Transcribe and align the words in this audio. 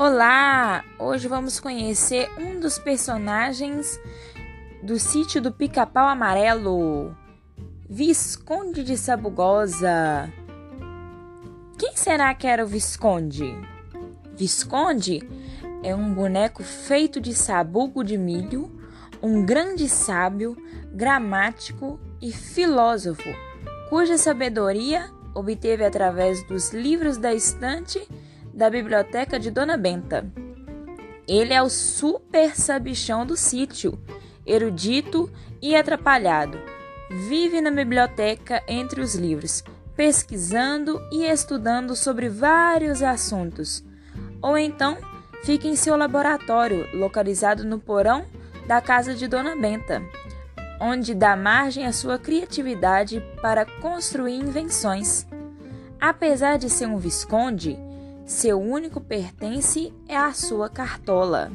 Olá! 0.00 0.84
Hoje 0.96 1.26
vamos 1.26 1.58
conhecer 1.58 2.30
um 2.38 2.60
dos 2.60 2.78
personagens 2.78 3.98
do 4.80 4.96
sítio 4.96 5.42
do 5.42 5.50
Pica-Pau 5.50 6.06
Amarelo, 6.06 7.16
Visconde 7.90 8.84
de 8.84 8.96
Sabugosa. 8.96 10.32
Quem 11.76 11.96
será 11.96 12.32
que 12.32 12.46
era 12.46 12.64
o 12.64 12.68
Visconde? 12.68 13.52
Visconde 14.36 15.28
é 15.82 15.96
um 15.96 16.14
boneco 16.14 16.62
feito 16.62 17.20
de 17.20 17.34
sabugo 17.34 18.04
de 18.04 18.16
milho, 18.16 18.70
um 19.20 19.44
grande 19.44 19.88
sábio, 19.88 20.56
gramático 20.92 21.98
e 22.22 22.30
filósofo, 22.30 23.28
cuja 23.90 24.16
sabedoria 24.16 25.10
obteve 25.34 25.84
através 25.84 26.40
dos 26.44 26.72
livros 26.72 27.16
da 27.16 27.34
estante 27.34 28.08
da 28.58 28.68
biblioteca 28.68 29.38
de 29.38 29.52
Dona 29.52 29.76
Benta. 29.76 30.26
Ele 31.28 31.54
é 31.54 31.62
o 31.62 31.70
super 31.70 32.56
sabichão 32.56 33.24
do 33.24 33.36
sítio, 33.36 33.96
erudito 34.44 35.30
e 35.62 35.76
atrapalhado. 35.76 36.58
Vive 37.28 37.60
na 37.60 37.70
biblioteca 37.70 38.60
entre 38.66 39.00
os 39.00 39.14
livros, 39.14 39.62
pesquisando 39.94 41.00
e 41.12 41.24
estudando 41.24 41.94
sobre 41.94 42.28
vários 42.28 43.00
assuntos. 43.00 43.84
Ou 44.42 44.58
então 44.58 44.98
fica 45.44 45.68
em 45.68 45.76
seu 45.76 45.96
laboratório, 45.96 46.88
localizado 46.92 47.62
no 47.62 47.78
porão 47.78 48.26
da 48.66 48.80
casa 48.80 49.14
de 49.14 49.28
Dona 49.28 49.54
Benta, 49.54 50.02
onde 50.80 51.14
dá 51.14 51.36
margem 51.36 51.86
à 51.86 51.92
sua 51.92 52.18
criatividade 52.18 53.22
para 53.40 53.64
construir 53.64 54.34
invenções. 54.34 55.24
Apesar 56.00 56.58
de 56.58 56.68
ser 56.68 56.86
um 56.86 56.98
visconde, 56.98 57.78
seu 58.28 58.60
único 58.60 59.00
pertence 59.00 59.90
é 60.06 60.14
a 60.14 60.34
sua 60.34 60.68
cartola. 60.68 61.50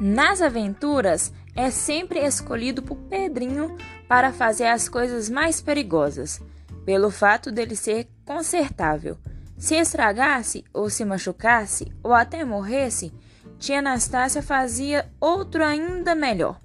Nas 0.00 0.42
aventuras, 0.42 1.32
é 1.54 1.70
sempre 1.70 2.18
escolhido 2.18 2.82
por 2.82 2.96
Pedrinho 2.96 3.76
para 4.08 4.32
fazer 4.32 4.66
as 4.66 4.88
coisas 4.88 5.30
mais 5.30 5.60
perigosas, 5.60 6.42
pelo 6.84 7.08
fato 7.08 7.52
dele 7.52 7.76
ser 7.76 8.08
consertável. 8.24 9.16
Se 9.56 9.76
estragasse, 9.76 10.64
ou 10.74 10.90
se 10.90 11.04
machucasse, 11.04 11.92
ou 12.02 12.12
até 12.12 12.44
morresse, 12.44 13.14
tia 13.56 13.78
Anastácia 13.78 14.42
fazia 14.42 15.08
outro 15.20 15.62
ainda 15.62 16.12
melhor. 16.16 16.60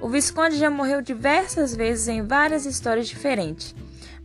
O 0.00 0.08
Visconde 0.08 0.56
já 0.56 0.70
morreu 0.70 1.00
diversas 1.00 1.74
vezes 1.74 2.06
em 2.08 2.22
várias 2.22 2.66
histórias 2.66 3.08
diferentes, 3.08 3.74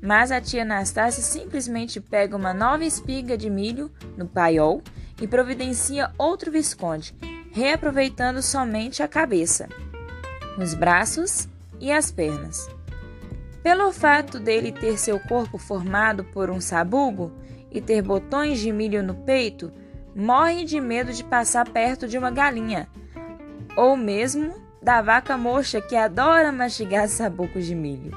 mas 0.02 0.32
a 0.32 0.42
tia 0.42 0.64
Anastácia 0.64 1.24
simplesmente 1.24 2.02
pega 2.02 2.36
uma 2.36 2.54
nova 2.54 2.84
espiga 2.84 3.38
de 3.38 3.50
milho 3.50 3.90
no 4.18 4.28
paiol 4.28 4.82
e 5.22 5.28
providencia 5.28 6.12
outro 6.18 6.52
Visconde, 6.52 7.16
reaproveitando 7.52 8.42
somente 8.42 9.02
a 9.02 9.08
cabeça, 9.08 9.70
os 10.58 10.74
braços 10.74 11.48
e 11.80 11.92
as 11.92 12.12
pernas. 12.12 12.70
Pelo 13.64 13.92
fato 13.92 14.40
dele 14.40 14.72
ter 14.72 14.98
seu 14.98 15.20
corpo 15.20 15.58
formado 15.58 16.24
por 16.26 16.50
um 16.50 16.60
sabugo 16.60 17.32
e 17.72 17.80
ter 17.80 18.02
botões 18.02 18.60
de 18.60 18.72
milho 18.72 19.02
no 19.02 19.14
peito, 19.14 19.72
morre 20.14 20.66
de 20.66 20.82
medo 20.82 21.14
de 21.14 21.24
passar 21.24 21.70
perto 21.70 22.08
de 22.08 22.18
uma 22.18 22.32
galinha, 22.32 22.90
ou 23.78 23.96
mesmo 23.96 24.54
da 24.82 25.02
vaca 25.02 25.38
mocha 25.38 25.80
que 25.80 25.96
adora 25.96 26.52
mastigar 26.52 27.08
sabucos 27.08 27.66
de 27.66 27.76
milho. 27.76 28.12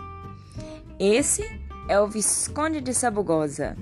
Esse 0.98 1.42
é 1.88 2.00
o 2.00 2.06
Visconde 2.06 2.80
de 2.80 2.94
Sabugosa. 2.94 3.76